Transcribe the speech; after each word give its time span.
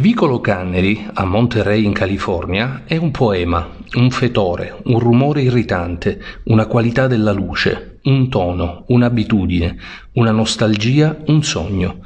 vicolo 0.00 0.40
Cannery, 0.40 1.06
a 1.12 1.24
Monterey 1.24 1.84
in 1.84 1.92
California, 1.92 2.82
è 2.86 2.96
un 2.96 3.12
poema, 3.12 3.68
un 3.94 4.10
fetore, 4.10 4.80
un 4.86 4.98
rumore 4.98 5.42
irritante, 5.42 6.20
una 6.46 6.66
qualità 6.66 7.06
della 7.06 7.30
luce, 7.30 8.00
un 8.02 8.28
tono, 8.28 8.84
un'abitudine, 8.88 9.76
una 10.14 10.32
nostalgia, 10.32 11.16
un 11.26 11.40
sogno. 11.44 12.00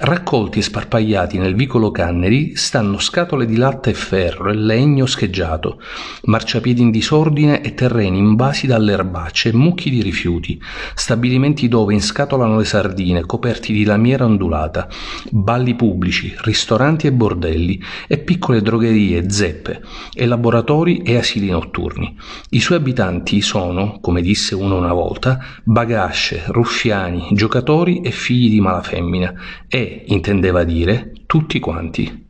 Raccolti 0.00 0.60
e 0.60 0.62
sparpagliati 0.62 1.38
nel 1.38 1.56
vicolo 1.56 1.90
Canneri 1.90 2.54
stanno 2.54 3.00
scatole 3.00 3.46
di 3.46 3.56
latta 3.56 3.90
e 3.90 3.94
ferro 3.94 4.48
e 4.48 4.54
legno 4.54 5.06
scheggiato, 5.06 5.82
marciapiedi 6.22 6.80
in 6.80 6.92
disordine 6.92 7.62
e 7.62 7.74
terreni 7.74 8.18
invasi 8.18 8.68
dalle 8.68 8.92
erbacce 8.92 9.48
e 9.48 9.54
mucchi 9.54 9.90
di 9.90 10.00
rifiuti, 10.00 10.62
stabilimenti 10.94 11.66
dove 11.66 11.94
inscatolano 11.94 12.58
le 12.58 12.64
sardine 12.64 13.26
coperti 13.26 13.72
di 13.72 13.82
lamiera 13.82 14.24
ondulata, 14.24 14.88
balli 15.32 15.74
pubblici, 15.74 16.32
ristoranti 16.42 17.08
e 17.08 17.12
bordelli 17.12 17.82
e 18.06 18.18
piccole 18.18 18.62
drogherie, 18.62 19.28
zeppe, 19.28 19.82
e 20.14 20.26
laboratori 20.26 21.02
e 21.02 21.16
asili 21.16 21.50
notturni. 21.50 22.16
I 22.50 22.60
suoi 22.60 22.78
abitanti 22.78 23.40
sono, 23.40 23.98
come 24.00 24.22
disse 24.22 24.54
uno 24.54 24.76
una 24.76 24.92
volta, 24.92 25.40
bagasce, 25.64 26.44
ruffiani, 26.46 27.30
giocatori 27.32 28.00
e 28.02 28.12
figli 28.12 28.48
di 28.48 28.60
malafemmina 28.60 29.34
e 29.66 29.86
intendeva 30.06 30.64
dire 30.64 31.12
tutti 31.26 31.58
quanti. 31.58 32.26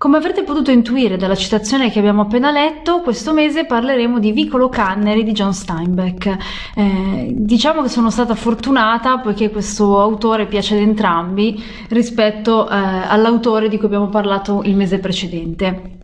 Come 0.00 0.16
avrete 0.16 0.44
potuto 0.44 0.70
intuire 0.70 1.18
dalla 1.18 1.34
citazione 1.34 1.90
che 1.90 1.98
abbiamo 1.98 2.22
appena 2.22 2.50
letto, 2.50 3.02
questo 3.02 3.34
mese 3.34 3.66
parleremo 3.66 4.18
di 4.18 4.32
Vicolo 4.32 4.70
Canneri 4.70 5.24
di 5.24 5.32
John 5.32 5.52
Steinbeck. 5.52 6.36
Eh, 6.74 7.28
diciamo 7.36 7.82
che 7.82 7.90
sono 7.90 8.08
stata 8.08 8.34
fortunata 8.34 9.18
poiché 9.18 9.50
questo 9.50 10.00
autore 10.00 10.46
piace 10.46 10.74
ad 10.74 10.80
entrambi 10.80 11.62
rispetto 11.90 12.66
eh, 12.66 12.74
all'autore 12.74 13.68
di 13.68 13.76
cui 13.76 13.88
abbiamo 13.88 14.08
parlato 14.08 14.62
il 14.64 14.74
mese 14.74 15.00
precedente. 15.00 15.98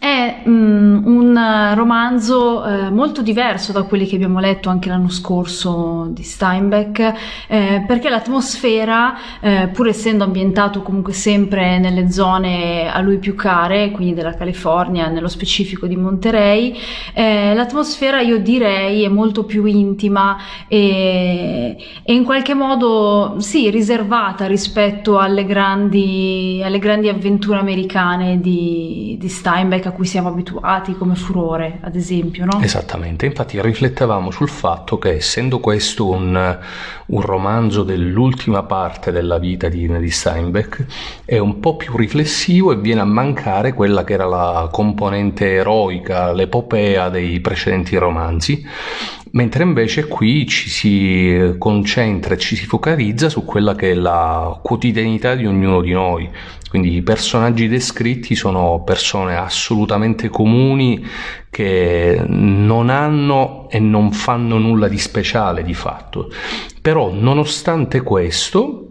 È 0.00 0.40
um, 0.46 1.02
un 1.04 1.72
romanzo 1.74 2.64
eh, 2.64 2.90
molto 2.90 3.20
diverso 3.20 3.70
da 3.70 3.82
quelli 3.82 4.06
che 4.06 4.14
abbiamo 4.14 4.40
letto 4.40 4.70
anche 4.70 4.88
l'anno 4.88 5.10
scorso 5.10 6.08
di 6.08 6.22
Steinbeck, 6.22 7.12
eh, 7.48 7.84
perché 7.86 8.08
l'atmosfera, 8.08 9.14
eh, 9.40 9.68
pur 9.70 9.88
essendo 9.88 10.24
ambientato 10.24 10.80
comunque 10.80 11.12
sempre 11.12 11.78
nelle 11.78 12.10
zone 12.10 12.90
a 12.90 12.98
lui 13.00 13.18
più 13.18 13.34
care, 13.34 13.90
quindi 13.90 14.14
della 14.14 14.32
California, 14.32 15.08
nello 15.08 15.28
specifico 15.28 15.86
di 15.86 15.96
Monterey, 15.96 16.74
eh, 17.12 17.52
l'atmosfera 17.52 18.22
io 18.22 18.38
direi 18.38 19.04
è 19.04 19.08
molto 19.08 19.44
più 19.44 19.66
intima 19.66 20.38
e, 20.66 21.76
e, 22.02 22.14
in 22.14 22.24
qualche 22.24 22.54
modo 22.54 23.34
sì, 23.36 23.68
riservata 23.68 24.46
rispetto 24.46 25.18
alle 25.18 25.44
grandi, 25.44 26.62
alle 26.64 26.78
grandi 26.78 27.10
avventure 27.10 27.58
americane 27.58 28.40
di, 28.40 29.18
di 29.20 29.28
Steinbeck 29.28 29.88
a 29.90 29.92
cui 29.92 30.06
siamo 30.06 30.28
abituati 30.28 30.96
come 30.96 31.14
furore, 31.14 31.78
ad 31.82 31.94
esempio, 31.94 32.44
no? 32.44 32.60
Esattamente, 32.60 33.26
infatti 33.26 33.60
riflettevamo 33.60 34.30
sul 34.30 34.48
fatto 34.48 34.98
che 34.98 35.16
essendo 35.16 35.60
questo 35.60 36.08
un, 36.08 36.58
un 37.06 37.20
romanzo 37.20 37.82
dell'ultima 37.82 38.62
parte 38.62 39.12
della 39.12 39.38
vita 39.38 39.68
di, 39.68 39.86
di 39.98 40.10
Steinbeck, 40.10 40.84
è 41.24 41.38
un 41.38 41.60
po' 41.60 41.76
più 41.76 41.96
riflessivo 41.96 42.72
e 42.72 42.76
viene 42.76 43.00
a 43.00 43.04
mancare 43.04 43.74
quella 43.74 44.04
che 44.04 44.14
era 44.14 44.26
la 44.26 44.68
componente 44.70 45.52
eroica, 45.52 46.32
l'epopea 46.32 47.08
dei 47.08 47.40
precedenti 47.40 47.96
romanzi, 47.96 48.64
mentre 49.32 49.62
invece 49.62 50.06
qui 50.06 50.46
ci 50.46 50.68
si 50.68 51.54
concentra 51.58 52.34
e 52.34 52.38
ci 52.38 52.56
si 52.56 52.66
focalizza 52.66 53.28
su 53.28 53.44
quella 53.44 53.74
che 53.74 53.92
è 53.92 53.94
la 53.94 54.58
quotidianità 54.62 55.34
di 55.34 55.46
ognuno 55.46 55.80
di 55.80 55.92
noi, 55.92 56.28
quindi 56.68 56.94
i 56.94 57.02
personaggi 57.02 57.68
descritti 57.68 58.34
sono 58.34 58.82
persone 58.84 59.36
assolutamente 59.36 60.28
comuni 60.28 61.04
che 61.50 62.22
non 62.26 62.90
hanno 62.90 63.68
e 63.70 63.80
non 63.80 64.12
fanno 64.12 64.58
nulla 64.58 64.86
di 64.86 64.98
speciale 64.98 65.62
di 65.64 65.74
fatto. 65.74 66.30
Però 66.80 67.12
nonostante 67.12 68.02
questo, 68.02 68.89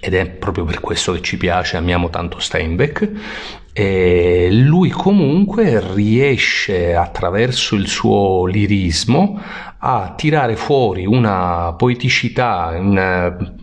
ed 0.00 0.14
è 0.14 0.26
proprio 0.26 0.64
per 0.64 0.80
questo 0.80 1.12
che 1.12 1.22
ci 1.22 1.36
piace, 1.36 1.76
amiamo 1.76 2.10
tanto 2.10 2.38
Steinbeck, 2.38 3.10
e 3.72 4.48
lui 4.50 4.90
comunque 4.90 5.80
riesce 5.94 6.94
attraverso 6.94 7.74
il 7.74 7.88
suo 7.88 8.44
lirismo 8.46 9.40
a 9.78 10.12
tirare 10.16 10.56
fuori 10.56 11.06
una 11.06 11.72
poeticità, 11.76 12.76
una 12.78 13.60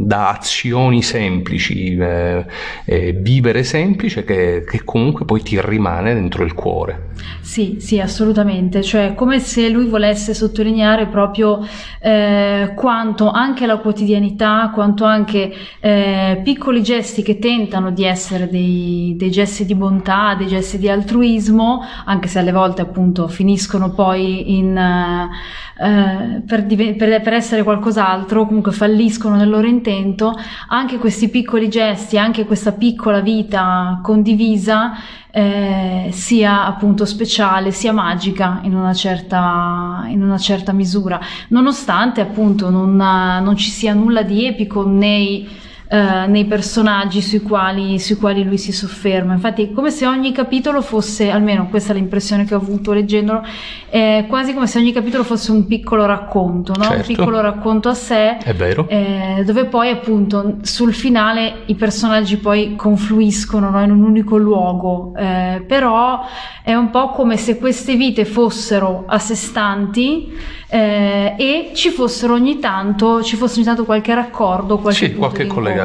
da 0.00 0.28
azioni 0.28 1.02
semplici, 1.02 1.96
eh, 1.96 2.46
eh, 2.84 3.12
vivere 3.12 3.64
semplice 3.64 4.22
che, 4.22 4.64
che, 4.64 4.84
comunque 4.84 5.24
poi 5.24 5.42
ti 5.42 5.60
rimane 5.60 6.14
dentro 6.14 6.44
il 6.44 6.54
cuore. 6.54 7.06
Sì, 7.40 7.78
sì, 7.80 7.98
assolutamente, 7.98 8.80
cioè 8.82 9.14
come 9.14 9.40
se 9.40 9.68
lui 9.68 9.86
volesse 9.86 10.34
sottolineare 10.34 11.06
proprio 11.06 11.66
eh, 12.00 12.74
quanto 12.76 13.30
anche 13.30 13.66
la 13.66 13.78
quotidianità, 13.78 14.70
quanto 14.72 15.04
anche 15.04 15.52
eh, 15.80 16.40
piccoli 16.44 16.80
gesti 16.80 17.22
che 17.22 17.40
tentano 17.40 17.90
di 17.90 18.04
essere 18.04 18.48
dei, 18.48 19.14
dei, 19.16 19.32
gesti 19.32 19.64
di 19.64 19.74
bontà, 19.74 20.36
dei 20.38 20.46
gesti 20.46 20.78
di 20.78 20.88
altruismo, 20.88 21.82
anche 22.04 22.28
se 22.28 22.38
alle 22.38 22.52
volte 22.52 22.82
appunto 22.82 23.26
finiscono 23.26 23.90
poi 23.90 24.56
in, 24.56 24.76
eh, 24.76 26.42
per, 26.46 26.66
per, 26.66 27.20
per 27.20 27.32
essere 27.32 27.64
qualcos'altro, 27.64 28.46
comunque 28.46 28.70
falliscono 28.70 29.34
nel 29.34 29.48
loro 29.48 29.66
intento 29.66 29.86
intento, 29.88 30.34
anche 30.68 30.98
questi 30.98 31.28
piccoli 31.28 31.68
gesti, 31.68 32.18
anche 32.18 32.44
questa 32.44 32.72
piccola 32.72 33.20
vita 33.20 34.00
condivisa 34.02 34.92
eh, 35.30 36.10
sia 36.12 36.66
appunto 36.66 37.04
speciale, 37.04 37.70
sia 37.70 37.92
magica 37.92 38.60
in 38.62 38.74
una 38.74 38.92
certa, 38.92 40.04
in 40.08 40.22
una 40.22 40.38
certa 40.38 40.72
misura, 40.72 41.20
nonostante 41.48 42.20
appunto 42.20 42.70
non, 42.70 42.96
non 42.96 43.56
ci 43.56 43.70
sia 43.70 43.94
nulla 43.94 44.22
di 44.22 44.46
epico 44.46 44.86
nei 44.86 45.66
eh, 45.90 46.26
nei 46.26 46.44
personaggi 46.44 47.22
sui 47.22 47.40
quali, 47.40 47.98
sui 47.98 48.16
quali, 48.16 48.44
lui 48.44 48.58
si 48.58 48.72
sofferma. 48.72 49.32
Infatti 49.32 49.62
è 49.62 49.72
come 49.72 49.90
se 49.90 50.06
ogni 50.06 50.32
capitolo 50.32 50.82
fosse, 50.82 51.30
almeno 51.30 51.68
questa 51.68 51.92
è 51.92 51.96
l'impressione 51.96 52.44
che 52.44 52.54
ho 52.54 52.58
avuto 52.58 52.92
leggendolo, 52.92 53.42
è 53.88 54.26
quasi 54.28 54.52
come 54.52 54.66
se 54.66 54.78
ogni 54.78 54.92
capitolo 54.92 55.24
fosse 55.24 55.50
un 55.50 55.66
piccolo 55.66 56.04
racconto, 56.04 56.74
no? 56.76 56.84
certo. 56.84 56.96
un 56.96 57.02
piccolo 57.06 57.40
racconto 57.40 57.88
a 57.88 57.94
sé, 57.94 58.36
è 58.36 58.52
vero. 58.52 58.86
Eh, 58.86 59.42
dove 59.46 59.64
poi 59.64 59.88
appunto 59.88 60.56
sul 60.60 60.92
finale 60.92 61.62
i 61.66 61.74
personaggi 61.74 62.36
poi 62.36 62.76
confluiscono 62.76 63.70
no? 63.70 63.82
in 63.82 63.90
un 63.90 64.02
unico 64.02 64.36
luogo, 64.36 65.14
eh, 65.16 65.64
però 65.66 66.20
è 66.62 66.74
un 66.74 66.90
po' 66.90 67.08
come 67.12 67.38
se 67.38 67.56
queste 67.56 67.96
vite 67.96 68.26
fossero 68.26 69.04
a 69.06 69.18
sé 69.18 69.34
stanti 69.34 70.36
eh, 70.70 71.34
e 71.38 71.70
ci 71.72 71.88
fossero 71.88 72.34
ogni 72.34 72.58
tanto, 72.58 73.22
ci 73.22 73.36
fosse 73.36 73.56
ogni 73.56 73.64
tanto 73.64 73.84
qualche 73.86 74.14
raccordo, 74.14 74.76
qualche, 74.76 75.06
sì, 75.06 75.14
qualche 75.14 75.46
collegamento. 75.46 75.77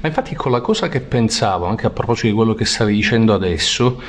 Ma 0.00 0.08
infatti 0.08 0.34
con 0.34 0.50
la 0.52 0.60
cosa 0.60 0.88
che 0.88 1.00
pensavo, 1.00 1.66
anche 1.66 1.86
a 1.86 1.90
proposito 1.90 2.28
di 2.28 2.32
quello 2.32 2.54
che 2.54 2.64
stavi 2.64 2.94
dicendo 2.94 3.34
adesso, 3.34 4.00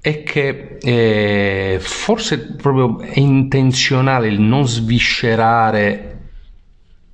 è 0.00 0.22
che 0.22 0.78
eh, 0.80 1.78
forse 1.80 2.54
proprio 2.54 3.00
è 3.00 3.18
intenzionale 3.18 4.28
il 4.28 4.40
non 4.40 4.66
sviscerare 4.66 6.27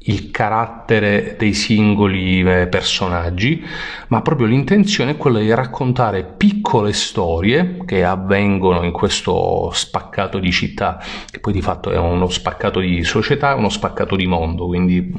il 0.06 0.30
carattere 0.30 1.36
dei 1.38 1.54
singoli 1.54 2.40
eh, 2.40 2.66
personaggi, 2.66 3.64
ma 4.08 4.20
proprio 4.20 4.46
l'intenzione 4.46 5.12
è 5.12 5.16
quella 5.16 5.38
di 5.38 5.52
raccontare 5.54 6.24
piccole 6.24 6.92
storie 6.92 7.78
che 7.86 8.04
avvengono 8.04 8.82
in 8.82 8.92
questo 8.92 9.70
spaccato 9.72 10.38
di 10.38 10.52
città, 10.52 11.00
che 11.30 11.40
poi 11.40 11.52
di 11.52 11.62
fatto 11.62 11.90
è 11.90 11.96
uno 11.96 12.28
spaccato 12.28 12.80
di 12.80 13.02
società, 13.04 13.54
uno 13.54 13.70
spaccato 13.70 14.16
di 14.16 14.26
mondo, 14.26 14.66
quindi 14.66 15.12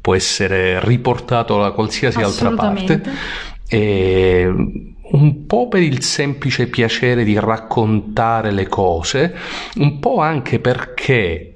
può 0.00 0.14
essere 0.14 0.80
riportato 0.84 1.60
da 1.60 1.72
qualsiasi 1.72 2.22
altra 2.22 2.50
parte. 2.52 3.02
E 3.68 4.52
un 5.12 5.46
po' 5.46 5.68
per 5.68 5.82
il 5.82 6.02
semplice 6.02 6.68
piacere 6.68 7.24
di 7.24 7.38
raccontare 7.38 8.52
le 8.52 8.68
cose, 8.68 9.34
un 9.76 9.98
po' 9.98 10.20
anche 10.20 10.60
perché 10.60 11.49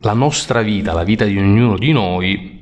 la 0.00 0.12
nostra 0.14 0.62
vita, 0.62 0.92
la 0.92 1.04
vita 1.04 1.24
di 1.24 1.36
ognuno 1.38 1.76
di 1.76 1.92
noi, 1.92 2.59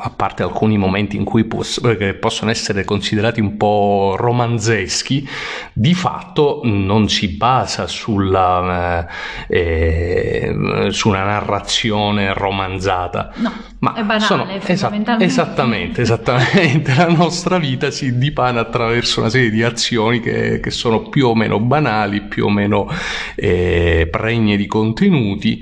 a 0.00 0.10
parte 0.10 0.44
alcuni 0.44 0.78
momenti 0.78 1.16
in 1.16 1.24
cui 1.24 1.44
poss- 1.44 1.80
possono 2.20 2.50
essere 2.50 2.84
considerati 2.84 3.40
un 3.40 3.56
po' 3.56 4.14
romanzeschi, 4.16 5.28
di 5.72 5.92
fatto 5.94 6.60
non 6.62 7.08
si 7.08 7.28
basa 7.28 7.88
sulla, 7.88 9.08
eh, 9.48 10.54
eh, 10.54 10.86
su 10.90 11.08
una 11.08 11.24
narrazione 11.24 12.32
romanzata. 12.32 13.32
No, 13.36 13.52
ma 13.80 13.94
è 13.94 14.02
banale, 14.02 14.20
sono, 14.20 14.48
esa- 14.48 14.92
esattamente, 15.18 16.02
esattamente. 16.02 16.94
La 16.98 17.08
nostra 17.08 17.58
vita 17.58 17.90
si 17.90 18.18
dipana 18.18 18.60
attraverso 18.60 19.18
una 19.20 19.30
serie 19.30 19.50
di 19.50 19.64
azioni 19.64 20.20
che, 20.20 20.60
che 20.60 20.70
sono 20.70 21.08
più 21.08 21.26
o 21.26 21.34
meno 21.34 21.58
banali, 21.58 22.22
più 22.22 22.44
o 22.44 22.50
meno 22.50 22.88
eh, 23.34 24.06
pregne 24.08 24.56
di 24.56 24.66
contenuti. 24.66 25.60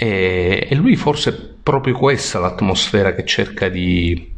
E, 0.00 0.68
e 0.70 0.74
lui 0.76 0.94
forse 0.94 1.57
proprio 1.68 1.98
questa 1.98 2.38
l'atmosfera 2.38 3.14
che 3.14 3.26
cerca 3.26 3.68
di, 3.68 4.32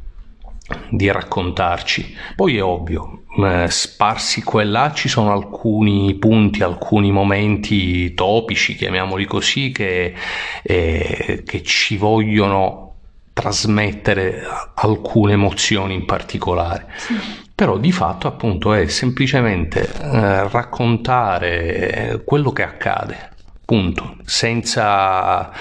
di 0.88 1.12
raccontarci. 1.12 2.12
Poi 2.34 2.56
è 2.56 2.62
ovvio, 2.62 3.22
eh, 3.38 3.66
sparsi 3.68 4.42
qua 4.42 4.62
e 4.62 4.64
là 4.64 4.90
ci 4.92 5.08
sono 5.08 5.30
alcuni 5.30 6.16
punti, 6.16 6.64
alcuni 6.64 7.12
momenti 7.12 8.14
topici, 8.14 8.74
chiamiamoli 8.74 9.26
così, 9.26 9.70
che, 9.70 10.12
eh, 10.60 11.44
che 11.46 11.62
ci 11.62 11.96
vogliono 11.96 12.94
trasmettere 13.32 14.42
alcune 14.74 15.34
emozioni 15.34 15.94
in 15.94 16.06
particolare. 16.06 16.88
Sì. 16.96 17.14
Però 17.54 17.78
di 17.78 17.92
fatto 17.92 18.26
appunto 18.26 18.72
è 18.72 18.88
semplicemente 18.88 19.82
eh, 19.82 20.48
raccontare 20.48 22.22
quello 22.24 22.50
che 22.50 22.64
accade, 22.64 23.28
punto, 23.64 24.16
senza, 24.24 25.52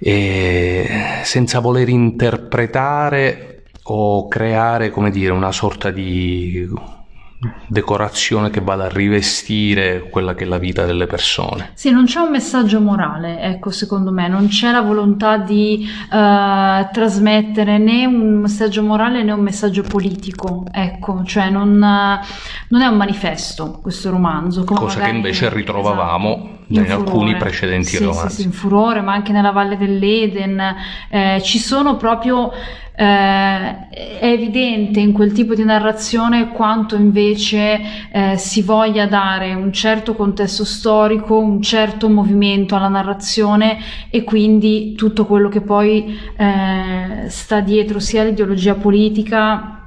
eh, 0.00 1.20
senza 1.22 1.60
voler 1.60 1.88
interpretare 1.88 3.64
o 3.84 4.28
creare, 4.28 4.90
come 4.90 5.10
dire, 5.10 5.32
una 5.32 5.52
sorta 5.52 5.90
di 5.90 6.68
decorazione 7.66 8.50
che 8.50 8.60
vada 8.60 8.84
a 8.84 8.88
rivestire 8.88 10.08
quella 10.10 10.34
che 10.34 10.44
è 10.44 10.46
la 10.46 10.58
vita 10.58 10.84
delle 10.84 11.06
persone. 11.06 11.70
Sì, 11.74 11.90
non 11.90 12.04
c'è 12.04 12.20
un 12.20 12.30
messaggio 12.30 12.80
morale, 12.80 13.40
ecco, 13.40 13.70
secondo 13.70 14.12
me, 14.12 14.28
non 14.28 14.48
c'è 14.48 14.70
la 14.70 14.82
volontà 14.82 15.38
di 15.38 15.86
uh, 15.86 16.88
trasmettere 16.92 17.78
né 17.78 18.04
un 18.04 18.40
messaggio 18.40 18.82
morale 18.82 19.22
né 19.22 19.32
un 19.32 19.40
messaggio 19.40 19.82
politico, 19.82 20.64
ecco, 20.70 21.24
cioè 21.24 21.48
non, 21.48 21.70
uh, 21.72 22.24
non 22.68 22.80
è 22.82 22.86
un 22.86 22.96
manifesto 22.96 23.78
questo 23.80 24.10
romanzo. 24.10 24.64
Cosa 24.64 25.00
che 25.00 25.10
invece 25.10 25.48
ritrovavamo 25.48 26.32
esatto 26.32 26.59
in, 26.70 26.90
alcuni 26.90 27.36
precedenti 27.36 27.96
sì, 27.96 28.04
romanzi. 28.04 28.28
Sì, 28.28 28.40
sì, 28.42 28.46
in 28.46 28.52
furore, 28.52 29.00
ma 29.00 29.12
anche 29.12 29.32
nella 29.32 29.50
Valle 29.50 29.76
dell'Eden. 29.76 30.62
Eh, 31.08 31.40
ci 31.42 31.58
sono 31.58 31.96
proprio 31.96 32.52
eh, 33.00 33.88
è 33.88 34.26
evidente 34.26 35.00
in 35.00 35.12
quel 35.12 35.32
tipo 35.32 35.54
di 35.54 35.64
narrazione 35.64 36.50
quanto 36.50 36.96
invece 36.96 37.80
eh, 38.12 38.36
si 38.36 38.60
voglia 38.60 39.06
dare 39.06 39.54
un 39.54 39.72
certo 39.72 40.14
contesto 40.14 40.66
storico, 40.66 41.38
un 41.38 41.62
certo 41.62 42.10
movimento 42.10 42.76
alla 42.76 42.88
narrazione 42.88 43.78
e 44.10 44.22
quindi 44.22 44.94
tutto 44.96 45.24
quello 45.24 45.48
che 45.48 45.62
poi 45.62 46.14
eh, 46.36 47.28
sta 47.28 47.60
dietro 47.60 48.00
sia 48.00 48.22
l'ideologia 48.22 48.74
politica 48.74 49.79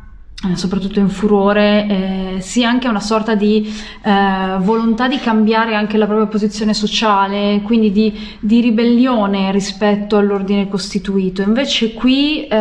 soprattutto 0.55 0.99
in 0.99 1.09
furore, 1.09 1.87
eh, 1.87 2.41
sia 2.41 2.69
anche 2.69 2.87
una 2.87 2.99
sorta 2.99 3.33
di 3.33 3.65
eh, 4.03 4.57
volontà 4.59 5.07
di 5.07 5.17
cambiare 5.17 5.73
anche 5.73 5.97
la 5.97 6.05
propria 6.05 6.27
posizione 6.27 6.73
sociale, 6.73 7.61
quindi 7.63 7.91
di, 7.91 8.13
di 8.39 8.59
ribellione 8.59 9.51
rispetto 9.51 10.17
all'ordine 10.17 10.67
costituito. 10.67 11.41
Invece 11.41 11.93
qui 11.93 12.45
eh, 12.47 12.57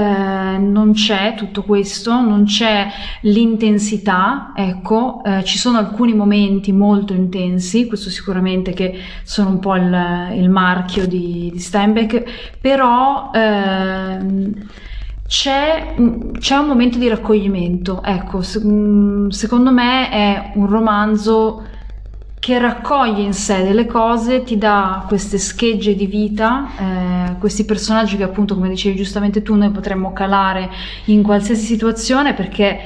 non 0.58 0.93
c'è 0.93 1.34
tutto 1.37 1.62
questo, 1.62 2.20
non 2.20 2.44
c'è 2.44 2.88
l'intensità, 3.23 4.52
ecco, 4.55 5.23
eh, 5.25 5.43
ci 5.44 5.58
sono 5.58 5.78
alcuni 5.78 6.14
momenti 6.14 6.70
molto 6.73 7.12
intensi, 7.12 7.88
questo 7.88 8.11
sicuramente 8.11 8.73
che 8.73 8.96
sono 9.25 9.50
un 9.50 9.58
po' 9.58 9.75
il, 9.75 10.28
il 10.37 10.49
marchio 10.49 11.06
di, 11.08 11.50
di 11.52 11.58
Steinbeck, 11.58 12.58
però 12.61 13.31
ehm, 13.35 14.55
c'è, 15.32 15.94
c'è, 16.38 16.56
un 16.56 16.67
momento 16.67 16.99
di 16.99 17.08
raccoglimento. 17.08 18.02
Ecco, 18.02 18.43
mm, 18.58 19.29
secondo 19.29 19.73
me 19.73 20.11
è 20.11 20.52
un 20.56 20.67
romanzo 20.67 21.67
che 22.38 22.58
raccoglie 22.58 23.23
in 23.23 23.32
sé 23.32 23.62
delle 23.62 23.87
cose, 23.87 24.43
ti 24.43 24.58
dà 24.58 25.06
queste 25.08 25.38
schegge 25.38 25.94
di 25.94 26.05
vita, 26.05 26.69
eh, 26.76 27.38
questi 27.38 27.64
personaggi 27.64 28.19
che 28.19 28.25
appunto, 28.25 28.55
come 28.55 28.69
dicevi 28.69 28.94
giustamente 28.94 29.43
tu, 29.43 29.55
noi 29.55 29.70
potremmo 29.70 30.12
calare 30.12 30.69
in 31.06 31.23
qualsiasi 31.23 31.64
situazione 31.64 32.35
perché 32.35 32.78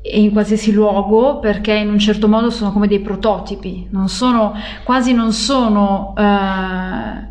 e 0.00 0.22
in 0.22 0.32
qualsiasi 0.32 0.72
luogo 0.72 1.40
perché 1.40 1.74
in 1.74 1.90
un 1.90 1.98
certo 1.98 2.26
modo 2.28 2.48
sono 2.48 2.72
come 2.72 2.86
dei 2.86 3.00
prototipi, 3.00 3.88
non 3.90 4.08
sono, 4.08 4.54
quasi 4.84 5.12
non 5.12 5.34
sono 5.34 6.14
eh, 6.16 7.28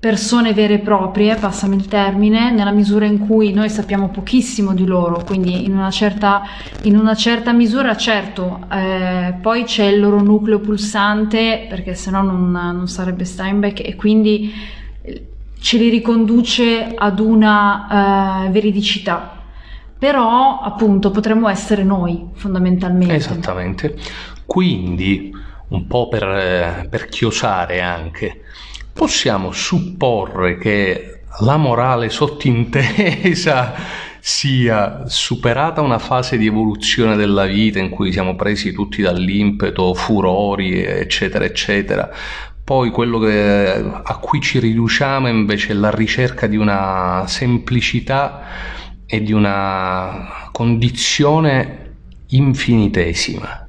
persone 0.00 0.54
vere 0.54 0.74
e 0.74 0.78
proprie, 0.78 1.34
passami 1.34 1.76
il 1.76 1.86
termine, 1.86 2.50
nella 2.50 2.70
misura 2.70 3.04
in 3.04 3.18
cui 3.18 3.52
noi 3.52 3.68
sappiamo 3.68 4.08
pochissimo 4.08 4.72
di 4.72 4.86
loro, 4.86 5.22
quindi 5.26 5.66
in 5.66 5.76
una 5.76 5.90
certa, 5.90 6.42
in 6.84 6.96
una 6.96 7.14
certa 7.14 7.52
misura 7.52 7.94
certo, 7.98 8.66
eh, 8.72 9.34
poi 9.42 9.64
c'è 9.64 9.84
il 9.84 10.00
loro 10.00 10.22
nucleo 10.22 10.58
pulsante, 10.58 11.66
perché 11.68 11.94
sennò 11.94 12.22
non, 12.22 12.50
non 12.50 12.88
sarebbe 12.88 13.26
Steinbeck, 13.26 13.86
e 13.86 13.94
quindi 13.94 14.50
eh, 15.02 15.26
ce 15.60 15.76
li 15.76 15.90
riconduce 15.90 16.94
ad 16.96 17.20
una 17.20 18.46
uh, 18.46 18.50
veridicità. 18.50 19.36
Però 19.98 20.60
appunto 20.60 21.10
potremmo 21.10 21.46
essere 21.46 21.84
noi 21.84 22.26
fondamentalmente. 22.32 23.16
Esattamente. 23.16 23.98
Quindi, 24.46 25.30
un 25.68 25.86
po' 25.86 26.08
per, 26.08 26.22
eh, 26.22 26.86
per 26.88 27.04
chiosare 27.04 27.82
anche, 27.82 28.40
possiamo 29.00 29.50
supporre 29.50 30.58
che 30.58 31.22
la 31.38 31.56
morale 31.56 32.10
sottintesa 32.10 33.72
sia 34.20 35.04
superata 35.06 35.80
una 35.80 35.98
fase 35.98 36.36
di 36.36 36.46
evoluzione 36.46 37.16
della 37.16 37.46
vita 37.46 37.78
in 37.78 37.88
cui 37.88 38.12
siamo 38.12 38.36
presi 38.36 38.74
tutti 38.74 39.00
dall'impeto, 39.00 39.94
furori, 39.94 40.84
eccetera, 40.84 41.46
eccetera. 41.46 42.10
Poi 42.62 42.90
quello 42.90 43.18
che, 43.20 43.72
a 44.02 44.16
cui 44.18 44.38
ci 44.42 44.58
riduciamo 44.58 45.28
invece 45.28 45.72
è 45.72 45.76
la 45.76 45.90
ricerca 45.90 46.46
di 46.46 46.58
una 46.58 47.24
semplicità 47.26 48.42
e 49.06 49.22
di 49.22 49.32
una 49.32 50.50
condizione 50.52 51.94
infinitesima. 52.26 53.66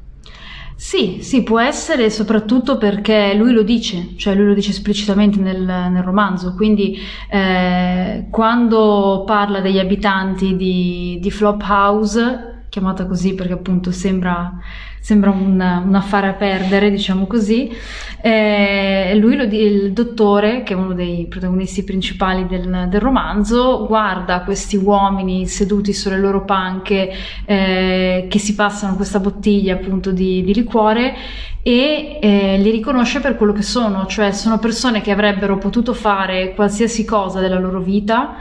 Sì, 0.92 1.20
sì, 1.22 1.42
può 1.42 1.58
essere 1.58 2.10
soprattutto 2.10 2.78
perché 2.78 3.34
lui 3.34 3.54
lo 3.54 3.64
dice, 3.64 4.10
cioè 4.18 4.36
lui 4.36 4.48
lo 4.48 4.54
dice 4.54 4.72
esplicitamente 4.72 5.40
nel, 5.40 5.62
nel 5.62 6.04
romanzo, 6.04 6.54
quindi 6.54 6.98
eh, 7.30 8.28
quando 8.30 9.24
parla 9.26 9.62
degli 9.62 9.80
abitanti 9.80 10.58
di, 10.58 11.18
di 11.22 11.32
Flop 11.32 11.64
House, 11.66 12.66
chiamata 12.68 13.06
così 13.06 13.36
perché 13.36 13.54
appunto 13.54 13.90
sembra 13.92 14.52
sembra 15.02 15.32
un, 15.32 15.60
un 15.60 15.96
affare 15.96 16.28
a 16.28 16.34
perdere, 16.34 16.92
diciamo 16.92 17.26
così. 17.26 17.76
Eh, 18.22 19.14
lui, 19.16 19.36
lo, 19.36 19.44
il 19.44 19.94
dottore, 19.94 20.62
che 20.62 20.74
è 20.74 20.76
uno 20.76 20.94
dei 20.94 21.26
protagonisti 21.26 21.84
principali 21.84 22.46
del, 22.46 22.86
del 22.88 23.02
romanzo, 23.02 23.88
guarda 23.88 24.42
questi 24.42 24.78
uomini 24.78 25.48
seduti 25.48 25.92
sulle 25.92 26.20
loro 26.20 26.46
panche 26.46 27.12
eh, 27.46 28.28
che 28.30 28.40
si 28.40 28.54
passano 28.54 28.96
questa 28.96 29.20
bottiglia 29.20 29.74
appunto 29.74 30.12
di, 30.12 30.44
di 30.44 30.54
liquore 30.54 31.16
e 31.64 32.20
eh, 32.22 32.58
li 32.60 32.70
riconosce 32.70 33.20
per 33.20 33.36
quello 33.38 33.54
che 33.54 33.64
sono, 33.64 34.06
cioè 34.06 34.32
sono 34.32 34.60
persone 34.60 35.02
che 35.02 35.12
avrebbero 35.12 35.58
potuto 35.58 35.94
fare 35.94 36.54
qualsiasi 36.54 37.06
cosa 37.06 37.40
della 37.40 37.60
loro 37.60 37.80
vita 37.80 38.36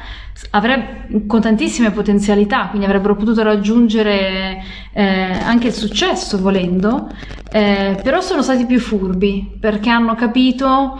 avrebbe, 0.51 1.27
con 1.27 1.41
tantissime 1.41 1.91
potenzialità, 1.91 2.69
quindi 2.69 2.87
avrebbero 2.87 3.15
potuto 3.15 3.43
raggiungere 3.43 4.63
eh, 4.93 5.03
anche 5.03 5.69
il 5.69 5.73
successo 5.73 6.39
volendo, 6.41 7.09
eh, 7.53 8.01
però 8.03 8.21
sono 8.21 8.43
stati 8.43 8.67
più 8.67 8.81
furbi 8.81 9.57
perché 9.59 9.91
hanno 9.91 10.15
capito 10.15 10.99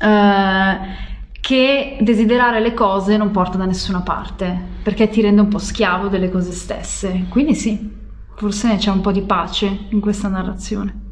eh, 0.00 0.76
che 1.40 1.96
desiderare 2.00 2.60
le 2.60 2.74
cose 2.74 3.16
non 3.16 3.30
porta 3.30 3.56
da 3.56 3.64
nessuna 3.64 4.00
parte, 4.00 4.56
perché 4.82 5.08
ti 5.08 5.20
rende 5.20 5.40
un 5.40 5.48
po' 5.48 5.58
schiavo 5.58 6.08
delle 6.08 6.30
cose 6.30 6.52
stesse. 6.52 7.26
Quindi 7.28 7.54
sì, 7.54 7.90
forse 8.36 8.76
c'è 8.76 8.90
un 8.90 9.00
po' 9.00 9.12
di 9.12 9.22
pace 9.22 9.86
in 9.88 10.00
questa 10.00 10.28
narrazione. 10.28 11.06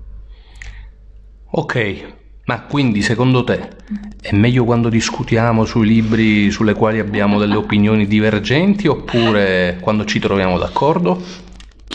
Ok, 1.53 2.15
ma 2.45 2.61
quindi 2.62 3.00
secondo 3.03 3.45
te 3.45 3.76
è 4.21 4.35
meglio 4.35 4.65
quando 4.65 4.88
discutiamo 4.88 5.65
sui 5.65 5.87
libri 5.87 6.50
sulle 6.50 6.75
quali 6.75 6.99
abbiamo 6.99 7.38
delle 7.38 7.57
opinioni 7.57 8.07
divergenti 8.07 8.88
oppure 8.88 9.79
quando 9.81 10.05
ci 10.05 10.19
troviamo 10.19 10.59
d'accordo? 10.59 11.46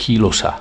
Chi 0.02 0.16
lo 0.16 0.32
sa? 0.32 0.60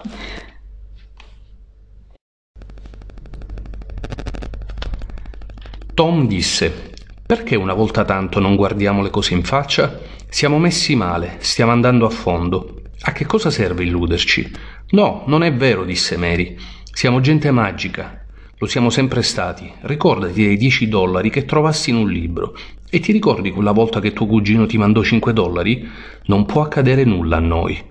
Tom 5.95 6.27
disse, 6.27 6.91
perché 7.25 7.55
una 7.55 7.73
volta 7.73 8.05
tanto 8.05 8.39
non 8.39 8.55
guardiamo 8.55 9.01
le 9.01 9.09
cose 9.09 9.33
in 9.33 9.41
faccia? 9.41 9.99
Siamo 10.29 10.59
messi 10.59 10.95
male, 10.95 11.37
stiamo 11.39 11.71
andando 11.71 12.05
a 12.05 12.11
fondo. 12.11 12.83
A 12.99 13.13
che 13.13 13.25
cosa 13.25 13.49
serve 13.49 13.81
illuderci? 13.81 14.51
No, 14.91 15.23
non 15.25 15.41
è 15.41 15.51
vero, 15.51 15.85
disse 15.85 16.17
Mary. 16.17 16.55
Siamo 16.91 17.19
gente 17.19 17.49
magica, 17.49 18.23
lo 18.59 18.67
siamo 18.67 18.91
sempre 18.91 19.23
stati. 19.23 19.73
Ricordati 19.81 20.45
dei 20.45 20.55
10 20.55 20.87
dollari 20.87 21.31
che 21.31 21.45
trovassi 21.45 21.89
in 21.89 21.95
un 21.95 22.11
libro. 22.11 22.55
E 22.87 22.99
ti 22.99 23.11
ricordi 23.11 23.49
quella 23.49 23.71
volta 23.71 23.99
che 23.99 24.13
tuo 24.13 24.27
cugino 24.27 24.67
ti 24.67 24.77
mandò 24.77 25.01
5 25.01 25.33
dollari? 25.33 25.89
Non 26.25 26.45
può 26.45 26.61
accadere 26.61 27.05
nulla 27.05 27.37
a 27.37 27.39
noi. 27.39 27.89